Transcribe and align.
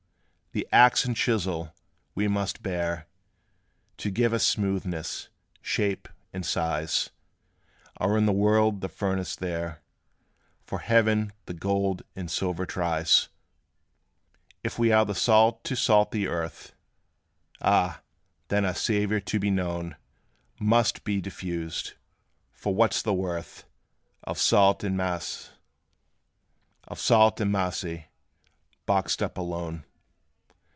The 0.53 0.67
axe 0.73 1.05
and 1.05 1.15
chisel, 1.15 1.73
we 2.13 2.27
must 2.27 2.61
bear, 2.61 3.07
To 3.99 4.11
give 4.11 4.33
us 4.33 4.45
smoothness, 4.45 5.29
shape, 5.61 6.09
and 6.33 6.45
size, 6.45 7.09
Are 7.95 8.17
in 8.17 8.25
the 8.25 8.33
world 8.33 8.81
the 8.81 8.89
furnace 8.89 9.33
there; 9.33 9.79
For 10.65 10.79
Heaven 10.79 11.31
the 11.45 11.53
gold 11.53 12.03
and 12.17 12.29
silver 12.29 12.65
tries. 12.65 13.29
If 14.61 14.77
we 14.77 14.91
are 14.91 15.13
salt 15.15 15.63
to 15.63 15.75
salt 15.77 16.11
the 16.11 16.27
earth, 16.27 16.75
Ah, 17.61 18.01
then, 18.49 18.65
our 18.65 18.75
savor, 18.75 19.21
to 19.21 19.39
be 19.39 19.49
known, 19.49 19.95
Must 20.59 21.05
be 21.05 21.21
diffused; 21.21 21.93
for 22.51 22.75
what 22.75 22.91
's 22.93 23.01
the 23.01 23.13
worth 23.13 23.63
Of 24.25 24.37
salt 24.37 24.83
en 24.83 24.97
masse, 24.97 25.47
boxed 28.85 29.23
up 29.23 29.37
alone? 29.37 29.85